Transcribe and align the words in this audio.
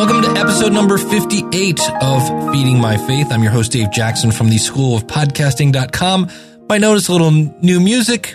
episode 0.00 0.72
number 0.72 0.96
58 0.96 1.78
of 2.00 2.52
Feeding 2.52 2.80
My 2.80 2.96
Faith. 2.96 3.30
I'm 3.30 3.42
your 3.42 3.52
host, 3.52 3.72
Dave 3.72 3.90
Jackson 3.90 4.32
from 4.32 4.48
the 4.48 4.56
School 4.56 4.96
of 4.96 5.06
Podcasting.com. 5.06 6.30
I 6.70 6.78
notice 6.78 7.08
a 7.08 7.12
little 7.12 7.30
new 7.30 7.80
music 7.80 8.34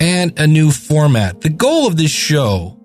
and 0.00 0.36
a 0.36 0.48
new 0.48 0.72
format. 0.72 1.42
The 1.42 1.48
goal 1.48 1.86
of 1.86 1.96
this 1.96 2.10
show 2.10 2.76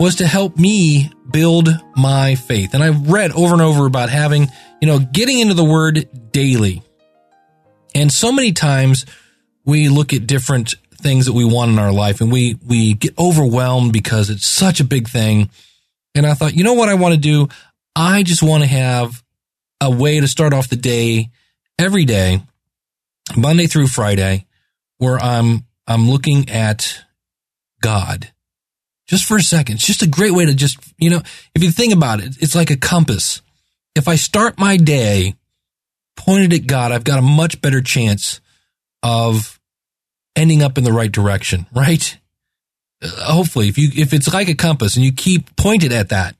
was 0.00 0.16
to 0.16 0.26
help 0.26 0.56
me 0.56 1.12
build 1.30 1.68
my 1.94 2.36
faith. 2.36 2.72
And 2.72 2.82
I've 2.82 3.10
read 3.10 3.32
over 3.32 3.52
and 3.52 3.60
over 3.60 3.84
about 3.84 4.08
having, 4.08 4.48
you 4.80 4.88
know, 4.88 4.98
getting 4.98 5.38
into 5.38 5.52
the 5.52 5.62
word 5.62 6.08
daily. 6.32 6.82
And 7.94 8.10
so 8.10 8.32
many 8.32 8.52
times 8.52 9.04
we 9.66 9.90
look 9.90 10.14
at 10.14 10.26
different 10.26 10.74
things 10.94 11.26
that 11.26 11.34
we 11.34 11.44
want 11.44 11.70
in 11.70 11.78
our 11.78 11.92
life 11.92 12.22
and 12.22 12.32
we, 12.32 12.58
we 12.66 12.94
get 12.94 13.18
overwhelmed 13.18 13.92
because 13.92 14.30
it's 14.30 14.46
such 14.46 14.80
a 14.80 14.84
big 14.84 15.06
thing. 15.06 15.50
And 16.14 16.26
I 16.26 16.34
thought, 16.34 16.54
you 16.54 16.64
know 16.64 16.74
what 16.74 16.88
I 16.88 16.94
want 16.94 17.14
to 17.14 17.20
do? 17.20 17.48
I 17.96 18.22
just 18.22 18.42
want 18.42 18.62
to 18.62 18.68
have 18.68 19.22
a 19.80 19.90
way 19.90 20.20
to 20.20 20.28
start 20.28 20.52
off 20.52 20.68
the 20.68 20.76
day 20.76 21.30
every 21.78 22.04
day, 22.04 22.42
Monday 23.36 23.66
through 23.66 23.88
Friday, 23.88 24.46
where 24.98 25.18
I'm, 25.18 25.66
I'm 25.86 26.08
looking 26.08 26.50
at 26.50 27.02
God 27.80 28.32
just 29.06 29.24
for 29.24 29.36
a 29.36 29.42
second. 29.42 29.76
It's 29.76 29.86
just 29.86 30.02
a 30.02 30.08
great 30.08 30.32
way 30.32 30.46
to 30.46 30.54
just, 30.54 30.78
you 30.98 31.10
know, 31.10 31.20
if 31.54 31.62
you 31.62 31.70
think 31.70 31.92
about 31.92 32.20
it, 32.20 32.36
it's 32.40 32.54
like 32.54 32.70
a 32.70 32.76
compass. 32.76 33.42
If 33.94 34.08
I 34.08 34.14
start 34.14 34.58
my 34.58 34.76
day 34.76 35.34
pointed 36.16 36.52
at 36.52 36.66
God, 36.66 36.92
I've 36.92 37.04
got 37.04 37.18
a 37.18 37.22
much 37.22 37.60
better 37.60 37.82
chance 37.82 38.40
of 39.02 39.60
ending 40.36 40.62
up 40.62 40.78
in 40.78 40.84
the 40.84 40.92
right 40.92 41.12
direction, 41.12 41.66
right? 41.74 42.18
Uh, 43.02 43.32
hopefully, 43.32 43.68
if 43.68 43.78
you, 43.78 43.90
if 43.94 44.12
it's 44.12 44.32
like 44.32 44.48
a 44.48 44.54
compass 44.54 44.96
and 44.96 45.04
you 45.04 45.12
keep 45.12 45.54
pointed 45.56 45.92
at 45.92 46.10
that, 46.10 46.36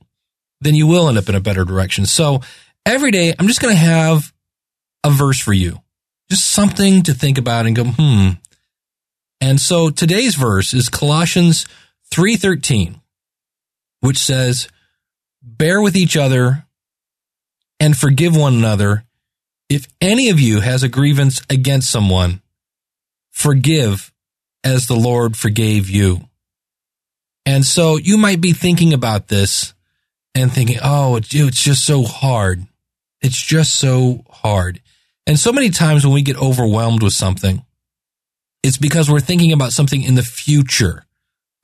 then 0.61 0.75
you 0.75 0.87
will 0.87 1.09
end 1.09 1.19
up 1.19 1.29
in 1.29 1.35
a 1.35 1.41
better 1.41 1.65
direction. 1.65 2.07
So 2.07 2.41
every 2.87 3.11
day, 3.11 3.35
I'm 3.39 3.49
just 3.49 3.61
going 3.61 3.75
to 3.75 3.81
have 3.81 4.33
a 5.05 5.11
verse 5.11 5.41
for 5.41 5.53
you, 5.53 5.81
just 6.31 6.49
something 6.49 7.03
to 7.03 7.15
think 7.15 7.39
about 7.39 7.67
and 7.67 7.77
go, 7.77 7.85
hmm. 7.85 8.29
And 9.41 9.61
so 9.61 9.91
today's 9.91 10.37
verse 10.37 10.73
is 10.73 10.89
Colossians 10.89 11.67
3:13, 12.13 13.01
which 14.01 14.19
says, 14.19 14.69
"Bear 15.43 15.83
with 15.83 15.97
each 15.97 16.17
other 16.17 16.65
and 17.81 17.99
forgive 17.99 18.37
one 18.37 18.55
another. 18.55 19.05
If 19.69 19.89
any 20.01 20.29
of 20.29 20.39
you 20.39 20.61
has 20.61 20.85
a 20.85 20.89
grievance 20.89 21.43
against 21.51 21.91
someone, 21.91 22.41
forgive 23.33 24.13
as 24.63 24.87
the 24.87 24.95
Lord 24.97 25.37
forgave 25.37 25.91
you." 25.91 26.29
And 27.45 27.65
so 27.65 27.97
you 27.97 28.17
might 28.17 28.41
be 28.41 28.53
thinking 28.53 28.93
about 28.93 29.29
this 29.29 29.75
and 30.35 30.53
thinking, 30.53 30.79
oh, 30.83 31.17
it's 31.17 31.29
just 31.29 31.85
so 31.85 32.05
hard. 32.05 32.67
It's 33.21 33.41
just 33.41 33.75
so 33.75 34.25
hard. 34.31 34.81
And 35.27 35.39
so 35.39 35.53
many 35.53 35.71
times 35.71 36.05
when 36.05 36.15
we 36.15 36.23
get 36.23 36.41
overwhelmed 36.41 37.03
with 37.03 37.13
something, 37.13 37.65
it's 38.63 38.79
because 38.79 39.11
we're 39.11 39.21
thinking 39.21 39.53
about 39.53 39.73
something 39.73 40.03
in 40.03 40.15
the 40.15 40.23
future. 40.23 41.05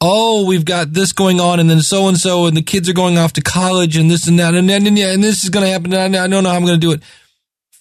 Oh, 0.01 0.47
we've 0.47 0.65
got 0.65 0.93
this 0.93 1.13
going 1.13 1.41
on, 1.41 1.59
and 1.59 1.69
then 1.69 1.81
so 1.81 2.07
and 2.07 2.17
so, 2.17 2.47
and 2.47 2.57
the 2.57 2.63
kids 2.63 2.89
are 2.89 2.93
going 2.93 3.19
off 3.19 3.33
to 3.33 3.41
college, 3.41 3.97
and 3.97 4.09
this 4.09 4.29
and 4.29 4.39
that, 4.39 4.55
and 4.55 4.69
then, 4.69 4.87
and, 4.87 4.97
and 4.97 5.25
this 5.25 5.43
is 5.43 5.51
going 5.51 5.65
to 5.65 5.73
happen. 5.73 5.93
And 5.93 6.17
I 6.17 6.29
don't 6.29 6.45
know 6.45 6.51
how 6.51 6.57
I'm 6.57 6.65
going 6.65 6.81
to 6.81 6.87
do 6.87 6.93
it. 6.93 7.03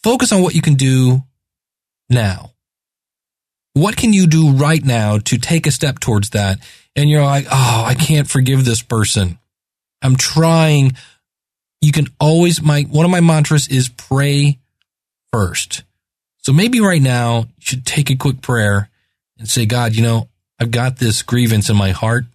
Focus 0.02 0.32
on 0.32 0.42
what 0.42 0.56
you 0.56 0.61
can 0.61 0.73
do 0.73 1.23
now. 2.09 2.54
What 3.78 3.95
can 3.95 4.11
you 4.11 4.25
do 4.25 4.53
right 4.53 4.83
now 4.83 5.20
to 5.20 5.38
take 5.38 5.67
a 5.67 5.72
step 5.72 6.00
towards 6.00 6.31
that? 6.31 6.59
And 6.95 7.09
you're 7.09 7.23
like, 7.23 7.45
oh, 7.45 7.83
I 7.86 7.94
can't 7.94 8.28
forgive 8.28 8.66
this 8.66 8.81
person. 8.81 9.38
I'm 10.02 10.16
trying. 10.16 10.94
You 11.80 11.92
can 11.92 12.08
always, 12.20 12.59
my, 12.59 12.81
one 12.83 13.05
of 13.05 13.11
my 13.11 13.21
mantras 13.21 13.67
is 13.67 13.87
pray 13.89 14.58
first. 15.32 15.83
So 16.39 16.54
maybe 16.54 16.82
right 16.82 17.02
now 17.02 17.42
you 17.42 17.45
should 17.60 17.86
take 17.86 18.10
a 18.10 18.16
quick 18.16 18.42
prayer 18.42 18.89
and 19.37 19.48
say, 19.48 19.67
God, 19.67 19.93
you 19.93 20.02
know, 20.02 20.27
I've 20.60 20.71
got 20.71 20.98
this 20.98 21.21
grievance 21.21 21.70
in 21.70 21.76
my 21.76 21.92
heart. 21.92 22.26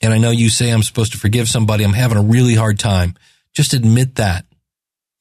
And 0.00 0.12
I 0.12 0.18
know 0.18 0.30
you 0.30 0.48
say 0.48 0.70
I'm 0.70 0.84
supposed 0.84 1.10
to 1.12 1.18
forgive 1.18 1.48
somebody. 1.48 1.82
I'm 1.82 1.92
having 1.92 2.18
a 2.18 2.22
really 2.22 2.54
hard 2.54 2.78
time. 2.78 3.16
Just 3.52 3.74
admit 3.74 4.14
that 4.14 4.44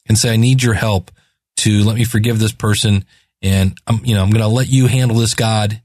and 0.08 0.20
say, 0.20 0.34
I 0.34 0.36
need 0.36 0.62
your 0.62 0.76
help 0.76 1.10
to 1.58 1.84
let 1.84 1.96
me 1.96 2.04
forgive 2.04 2.38
this 2.38 2.52
person. 2.52 3.06
And 3.46 3.78
I'm, 3.88 4.04
you 4.04 4.16
know, 4.16 4.24
I'm 4.24 4.32
going 4.32 4.42
to 4.42 4.48
let 4.48 4.68
you 4.68 4.88
handle 4.88 5.18
this, 5.18 5.36
God. 5.36 5.82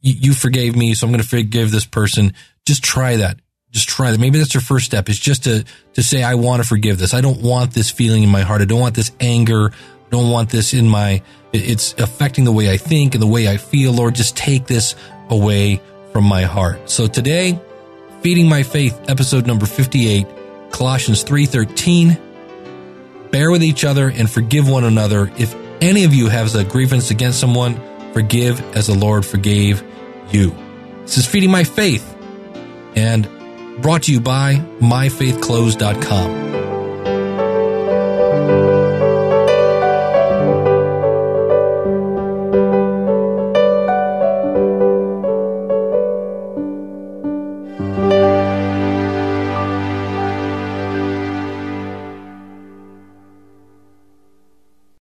You, 0.00 0.14
you 0.14 0.32
forgave 0.32 0.76
me. 0.76 0.94
So 0.94 1.06
I'm 1.06 1.12
going 1.12 1.22
to 1.22 1.28
forgive 1.28 1.70
this 1.70 1.84
person. 1.84 2.32
Just 2.64 2.82
try 2.82 3.16
that 3.16 3.40
just 3.70 3.88
try 3.88 4.10
that. 4.10 4.18
Maybe 4.18 4.38
that's 4.38 4.54
your 4.54 4.60
first 4.60 4.86
step 4.86 5.08
is 5.08 5.18
just 5.18 5.44
to, 5.44 5.64
to 5.94 6.02
say, 6.02 6.22
I 6.22 6.34
want 6.34 6.62
to 6.62 6.68
forgive 6.68 6.98
this. 6.98 7.14
I 7.14 7.20
don't 7.20 7.42
want 7.42 7.72
this 7.72 7.90
feeling 7.90 8.22
in 8.22 8.30
my 8.30 8.40
heart. 8.40 8.62
I 8.62 8.64
don't 8.64 8.80
want 8.80 8.94
this 8.94 9.12
anger. 9.20 9.70
I 9.72 10.10
don't 10.10 10.30
want 10.30 10.48
this 10.50 10.72
in 10.72 10.88
my, 10.88 11.22
it's 11.52 11.94
affecting 11.94 12.44
the 12.44 12.52
way 12.52 12.70
I 12.70 12.76
think 12.76 13.14
and 13.14 13.22
the 13.22 13.26
way 13.26 13.48
I 13.48 13.58
feel. 13.58 13.92
Lord, 13.92 14.14
just 14.14 14.36
take 14.36 14.66
this 14.66 14.94
away 15.28 15.80
from 16.12 16.24
my 16.24 16.42
heart. 16.42 16.88
So 16.88 17.06
today, 17.06 17.60
feeding 18.22 18.48
my 18.48 18.62
faith, 18.62 18.98
episode 19.08 19.46
number 19.46 19.66
58, 19.66 20.26
Colossians 20.70 21.24
3:13. 21.24 22.18
Bear 23.30 23.50
with 23.50 23.62
each 23.62 23.84
other 23.84 24.08
and 24.08 24.30
forgive 24.30 24.68
one 24.68 24.84
another. 24.84 25.30
If 25.36 25.54
any 25.80 26.04
of 26.04 26.14
you 26.14 26.28
has 26.28 26.54
a 26.54 26.64
grievance 26.64 27.10
against 27.10 27.40
someone, 27.40 27.80
forgive 28.12 28.60
as 28.76 28.86
the 28.86 28.94
Lord 28.94 29.24
forgave 29.24 29.82
you. 30.30 30.54
This 31.02 31.18
is 31.18 31.26
feeding 31.26 31.50
my 31.50 31.64
faith. 31.64 32.14
And 32.96 33.28
brought 33.80 34.04
to 34.04 34.12
you 34.12 34.20
by 34.20 34.56
myfaithclothes.com. 34.80 36.57